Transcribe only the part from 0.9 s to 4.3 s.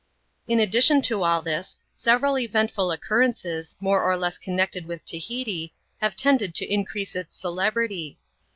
to all this, several eventful occurrences, more or